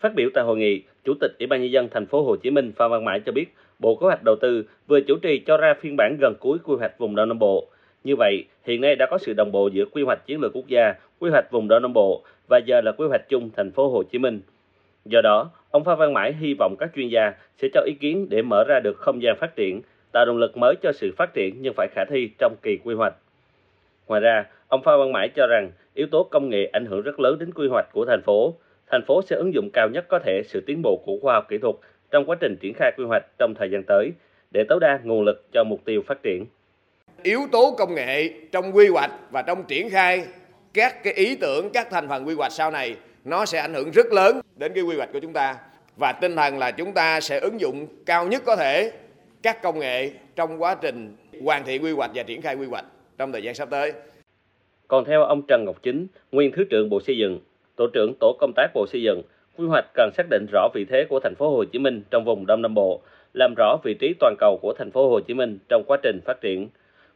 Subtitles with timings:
[0.00, 2.50] Phát biểu tại hội nghị, Chủ tịch Ủy ban nhân dân thành phố Hồ Chí
[2.50, 3.46] Minh Phan Văn Mãi cho biết,
[3.78, 6.74] Bộ Kế hoạch Đầu tư vừa chủ trì cho ra phiên bản gần cuối quy
[6.78, 7.66] hoạch vùng Đông Nam Bộ.
[8.04, 10.66] Như vậy, hiện nay đã có sự đồng bộ giữa quy hoạch chiến lược quốc
[10.66, 13.88] gia, quy hoạch vùng Đông Nam Bộ và giờ là quy hoạch chung thành phố
[13.88, 14.40] Hồ Chí Minh.
[15.04, 18.26] Do đó, ông Phan Văn Mãi hy vọng các chuyên gia sẽ cho ý kiến
[18.30, 19.80] để mở ra được không gian phát triển,
[20.12, 22.94] tạo động lực mới cho sự phát triển nhưng phải khả thi trong kỳ quy
[22.94, 23.14] hoạch.
[24.06, 27.20] Ngoài ra, ông Phan Văn Mãi cho rằng yếu tố công nghệ ảnh hưởng rất
[27.20, 28.54] lớn đến quy hoạch của thành phố.
[28.90, 31.46] Thành phố sẽ ứng dụng cao nhất có thể sự tiến bộ của khoa học
[31.48, 31.74] kỹ thuật
[32.10, 34.12] trong quá trình triển khai quy hoạch trong thời gian tới
[34.50, 36.46] để tối đa nguồn lực cho mục tiêu phát triển.
[37.22, 40.26] Yếu tố công nghệ trong quy hoạch và trong triển khai
[40.74, 43.90] các cái ý tưởng, các thành phần quy hoạch sau này nó sẽ ảnh hưởng
[43.90, 45.56] rất lớn đến cái quy hoạch của chúng ta
[45.96, 48.92] và tinh thần là chúng ta sẽ ứng dụng cao nhất có thể
[49.42, 52.84] các công nghệ trong quá trình hoàn thiện quy hoạch và triển khai quy hoạch
[53.18, 53.92] trong thời gian sắp tới.
[54.88, 57.40] Còn theo ông Trần Ngọc Chính, nguyên Thứ trưởng Bộ Xây dựng,
[57.78, 59.22] Tổ trưởng Tổ công tác Bộ Xây dựng,
[59.56, 62.24] quy hoạch cần xác định rõ vị thế của thành phố Hồ Chí Minh trong
[62.24, 63.00] vùng Đông Nam Bộ,
[63.34, 66.20] làm rõ vị trí toàn cầu của thành phố Hồ Chí Minh trong quá trình
[66.24, 66.68] phát triển.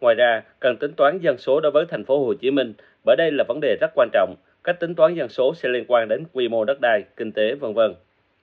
[0.00, 2.72] Ngoài ra, cần tính toán dân số đối với thành phố Hồ Chí Minh
[3.04, 4.34] bởi đây là vấn đề rất quan trọng.
[4.64, 7.54] Cách tính toán dân số sẽ liên quan đến quy mô đất đai, kinh tế
[7.54, 7.94] vân vân.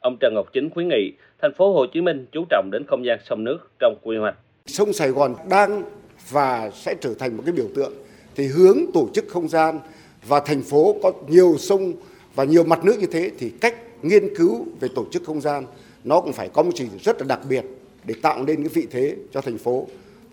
[0.00, 1.12] Ông Trần Ngọc Chính khuyến nghị
[1.42, 4.36] thành phố Hồ Chí Minh chú trọng đến không gian sông nước trong quy hoạch.
[4.66, 5.82] Sông Sài Gòn đang
[6.30, 7.92] và sẽ trở thành một cái biểu tượng
[8.36, 9.78] thì hướng tổ chức không gian
[10.26, 11.92] và thành phố có nhiều sông
[12.34, 15.64] và nhiều mặt nước như thế thì cách nghiên cứu về tổ chức không gian
[16.04, 17.64] nó cũng phải có một trình rất là đặc biệt
[18.04, 19.86] để tạo nên cái vị thế cho thành phố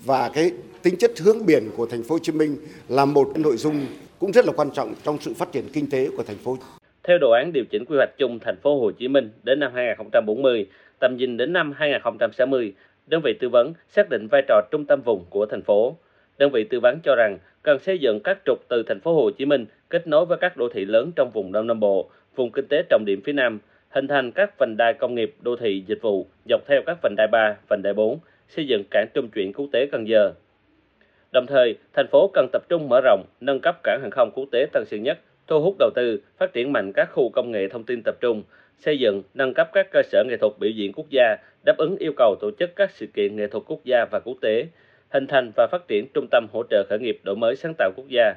[0.05, 2.58] và cái tính chất hướng biển của thành phố Hồ Chí Minh
[2.89, 3.86] là một cái nội dung
[4.19, 6.58] cũng rất là quan trọng trong sự phát triển kinh tế của thành phố.
[7.03, 9.72] Theo đồ án điều chỉnh quy hoạch chung thành phố Hồ Chí Minh đến năm
[9.75, 10.67] 2040,
[10.99, 12.73] tầm nhìn đến năm 2060,
[13.08, 15.97] đơn vị tư vấn xác định vai trò trung tâm vùng của thành phố.
[16.38, 19.30] Đơn vị tư vấn cho rằng cần xây dựng các trục từ thành phố Hồ
[19.31, 22.52] Chí Minh kết nối với các đô thị lớn trong vùng Đông Nam Bộ, vùng
[22.52, 25.83] kinh tế trọng điểm phía Nam, hình thành các vành đai công nghiệp, đô thị,
[25.88, 29.30] dịch vụ dọc theo các vành đai 3, vành đai 4, xây dựng cảng trung
[29.30, 30.33] chuyển quốc tế Cần Giờ.
[31.33, 34.45] Đồng thời, thành phố cần tập trung mở rộng, nâng cấp cảng hàng không quốc
[34.52, 37.67] tế Tân Sơn Nhất, thu hút đầu tư, phát triển mạnh các khu công nghệ
[37.67, 38.43] thông tin tập trung,
[38.77, 41.98] xây dựng, nâng cấp các cơ sở nghệ thuật biểu diễn quốc gia, đáp ứng
[41.98, 44.67] yêu cầu tổ chức các sự kiện nghệ thuật quốc gia và quốc tế,
[45.10, 47.92] hình thành và phát triển trung tâm hỗ trợ khởi nghiệp đổi mới sáng tạo
[47.95, 48.33] quốc gia.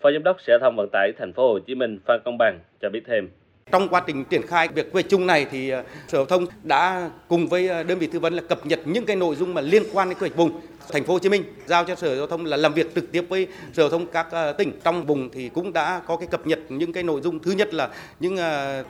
[0.00, 2.60] Phó Giám đốc Sở thông Vận tải Thành phố Hồ Chí Minh Phan Công Bằng
[2.80, 3.28] cho biết thêm.
[3.72, 7.10] Trong quá trình triển khai việc quy chung này thì ờ, Sở Giao thông đã
[7.28, 9.60] cùng với ờ, đơn vị tư vấn là cập nhật những cái nội dung mà
[9.60, 10.60] liên quan đến quy hoạch vùng.
[10.92, 13.24] Thành phố Hồ Chí Minh giao cho Sở Giao thông là làm việc trực tiếp
[13.28, 16.46] với Sở Giao thông các ờ, tỉnh trong vùng thì cũng đã có cái cập
[16.46, 17.88] nhật những cái nội dung thứ nhất là
[18.20, 18.36] những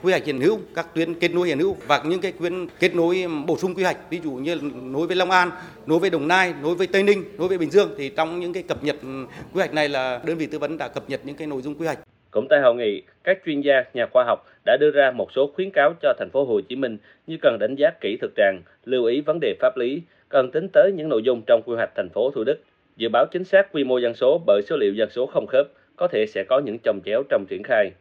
[0.03, 2.95] quy hoạch hiện hữu, các tuyến kết nối hiện hữu và những cái tuyến kết
[2.95, 5.51] nối bổ sung quy hoạch, ví dụ như nối với Long An,
[5.85, 8.53] nối với Đồng Nai, nối với Tây Ninh, nối với Bình Dương thì trong những
[8.53, 11.21] cái cập nhật ừ, quy hoạch này là đơn vị tư vấn đã cập nhật
[11.23, 11.99] những cái nội dung quy hoạch.
[12.31, 15.51] Cũng tại hội nghị, các chuyên gia, nhà khoa học đã đưa ra một số
[15.55, 18.61] khuyến cáo cho thành phố Hồ Chí Minh như cần đánh giá kỹ thực trạng,
[18.85, 21.95] lưu ý vấn đề pháp lý, cần tính tới những nội dung trong quy hoạch
[21.95, 22.59] thành phố Thủ Đức,
[22.97, 25.67] dự báo chính xác quy mô dân số bởi số liệu dân số không khớp,
[25.95, 27.91] có thể sẽ có những chồng chéo trong triển khai.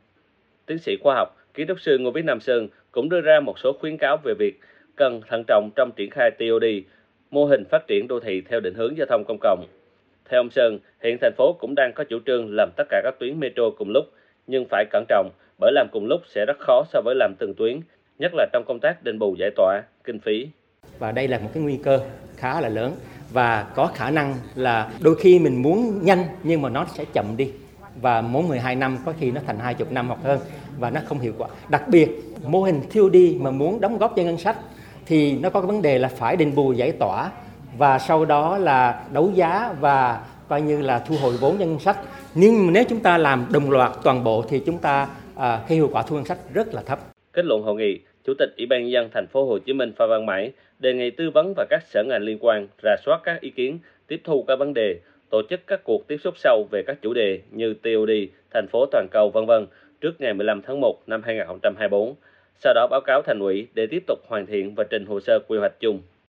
[0.66, 3.59] Tiến sĩ khoa học, kỹ trúc sư Ngô Viết Nam Sơn cũng đưa ra một
[3.59, 4.60] số khuyến cáo về việc
[4.97, 6.65] cần thận trọng trong triển khai TOD,
[7.31, 9.66] mô hình phát triển đô thị theo định hướng giao thông công cộng.
[10.31, 13.14] Theo ông Sơn, hiện thành phố cũng đang có chủ trương làm tất cả các
[13.19, 14.04] tuyến metro cùng lúc,
[14.47, 17.54] nhưng phải cẩn trọng bởi làm cùng lúc sẽ rất khó so với làm từng
[17.54, 17.81] tuyến,
[18.19, 20.48] nhất là trong công tác đền bù giải tỏa, kinh phí.
[20.98, 22.00] Và đây là một cái nguy cơ
[22.36, 22.92] khá là lớn
[23.32, 27.36] và có khả năng là đôi khi mình muốn nhanh nhưng mà nó sẽ chậm
[27.36, 27.53] đi
[28.00, 30.41] và mỗi 12 năm có khi nó thành 20 năm hoặc hơn
[30.78, 31.48] và nó không hiệu quả.
[31.69, 32.09] Đặc biệt
[32.47, 34.56] mô hình TOD mà muốn đóng góp cho ngân sách
[35.06, 37.31] thì nó có cái vấn đề là phải đền bù giải tỏa
[37.78, 41.97] và sau đó là đấu giá và coi như là thu hồi vốn ngân sách
[42.34, 45.88] nhưng nếu chúng ta làm đồng loạt toàn bộ thì chúng ta à, cái hiệu
[45.92, 46.98] quả thu ngân sách rất là thấp.
[47.32, 49.92] Kết luận hội nghị, Chủ tịch Ủy ban nhân dân thành phố Hồ Chí Minh
[49.97, 53.20] Phan Văn Mãi đề nghị tư vấn và các sở ngành liên quan rà soát
[53.25, 55.00] các ý kiến, tiếp thu các vấn đề,
[55.31, 58.10] tổ chức các cuộc tiếp xúc sâu về các chủ đề như TOD,
[58.54, 59.66] thành phố toàn cầu vân vân
[60.00, 62.15] trước ngày 15 tháng 1 năm 2024.
[62.59, 65.39] Sau đó báo cáo thành ủy để tiếp tục hoàn thiện và trình hồ sơ
[65.48, 66.01] quy hoạch chung.